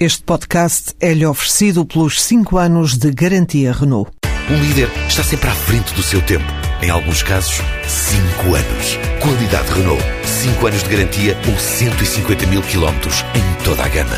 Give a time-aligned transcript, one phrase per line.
[0.00, 4.12] Este podcast é-lhe oferecido pelos 5 anos de garantia Renault.
[4.48, 6.44] Um líder está sempre à frente do seu tempo.
[6.80, 8.96] Em alguns casos, 5 anos.
[9.20, 10.00] Qualidade Renault.
[10.24, 14.16] 5 anos de garantia ou 150 mil quilómetros em toda a gama.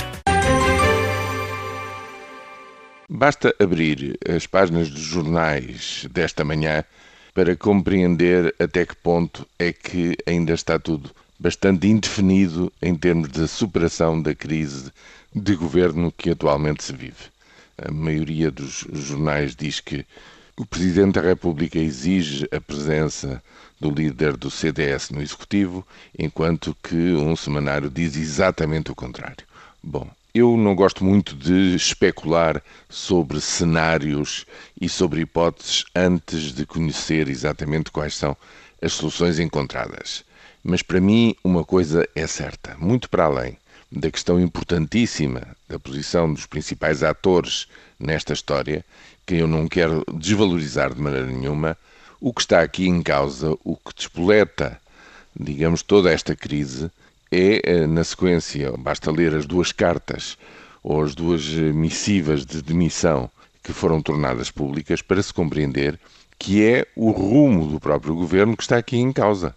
[3.09, 6.85] Basta abrir as páginas dos jornais desta manhã
[7.33, 11.11] para compreender até que ponto é que ainda está tudo
[11.41, 14.93] bastante indefinido em termos da superação da crise
[15.35, 17.31] de governo que atualmente se vive.
[17.79, 20.05] A maioria dos jornais diz que
[20.55, 23.43] o Presidente da República exige a presença
[23.81, 25.87] do líder do CDS no Executivo,
[26.19, 29.47] enquanto que um semanário diz exatamente o contrário.
[29.83, 34.45] Bom, eu não gosto muito de especular sobre cenários
[34.79, 38.37] e sobre hipóteses antes de conhecer exatamente quais são
[38.83, 40.23] as soluções encontradas.
[40.63, 43.57] Mas para mim, uma coisa é certa: muito para além
[43.91, 47.67] da questão importantíssima da posição dos principais atores
[47.99, 48.85] nesta história,
[49.27, 51.77] que eu não quero desvalorizar de maneira nenhuma,
[52.21, 54.81] o que está aqui em causa, o que despoleta,
[55.39, 56.91] digamos, toda esta crise,
[57.33, 60.37] é, eh, na sequência, basta ler as duas cartas
[60.83, 63.31] ou as duas missivas de demissão
[63.63, 65.99] que foram tornadas públicas para se compreender
[66.39, 69.55] que é o rumo do próprio governo que está aqui em causa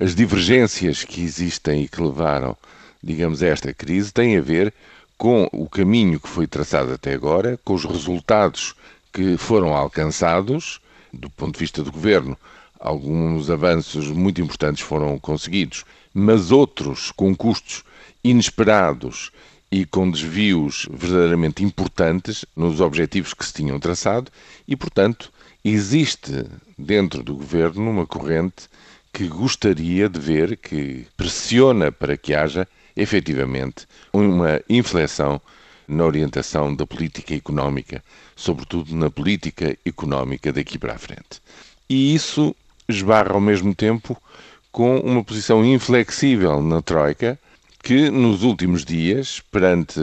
[0.00, 2.56] as divergências que existem e que levaram,
[3.02, 4.72] digamos, a esta crise têm a ver
[5.16, 8.76] com o caminho que foi traçado até agora, com os resultados
[9.12, 10.80] que foram alcançados,
[11.12, 12.38] do ponto de vista do governo.
[12.78, 17.82] Alguns avanços muito importantes foram conseguidos, mas outros com custos
[18.22, 19.32] inesperados
[19.70, 24.30] e com desvios verdadeiramente importantes nos objetivos que se tinham traçado,
[24.66, 25.32] e, portanto,
[25.64, 26.46] existe
[26.78, 28.68] dentro do governo uma corrente
[29.12, 35.40] que gostaria de ver, que pressiona para que haja efetivamente uma inflexão
[35.86, 38.04] na orientação da política económica,
[38.36, 41.40] sobretudo na política económica daqui para a frente.
[41.88, 42.54] E isso
[42.88, 44.20] esbarra ao mesmo tempo
[44.70, 47.38] com uma posição inflexível na Troika,
[47.82, 49.98] que nos últimos dias, perante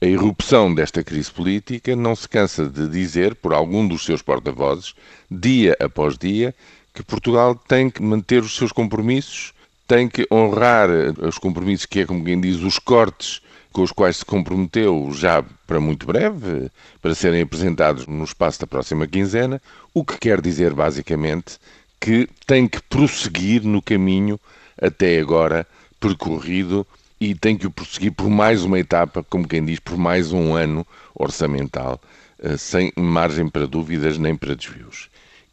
[0.00, 4.94] a irrupção desta crise política, não se cansa de dizer, por algum dos seus porta-vozes,
[5.30, 6.54] dia após dia,
[6.98, 9.54] que Portugal tem que manter os seus compromissos,
[9.86, 13.40] tem que honrar os compromissos que é, como quem diz, os cortes
[13.72, 16.68] com os quais se comprometeu já para muito breve,
[17.00, 19.62] para serem apresentados no espaço da próxima quinzena,
[19.94, 21.58] o que quer dizer basicamente
[22.00, 24.40] que tem que prosseguir no caminho
[24.82, 25.64] até agora
[26.00, 26.84] percorrido
[27.20, 30.56] e tem que o prosseguir por mais uma etapa, como quem diz, por mais um
[30.56, 32.00] ano orçamental,
[32.42, 35.08] eh, sem margem para dúvidas nem para desvios.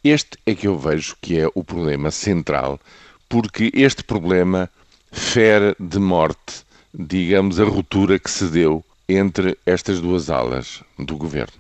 [0.06, 2.80] Este é que eu vejo que é o problema central,
[3.28, 4.70] porque este problema
[5.12, 11.58] fere de morte, digamos, a ruptura que se deu entre estas duas alas do governo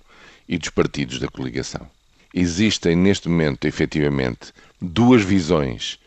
[0.47, 1.89] e dos partidos da coligação.
[2.31, 5.97] Existem neste momento, efetivamente, duas visões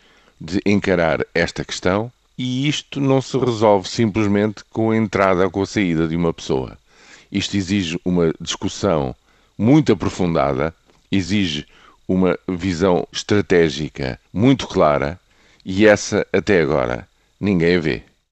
[0.41, 5.63] de encarar esta questão e isto não se resolve simplesmente com a entrada ou com
[5.63, 6.79] a saída de uma pessoa.
[7.33, 9.13] Isto exige uma discussão
[9.59, 10.73] muito aprofundada,
[11.11, 11.67] exige
[12.09, 15.21] uma visão estratégica muito clara
[15.65, 17.07] e essa, até agora,
[17.39, 18.08] ninguém a vê.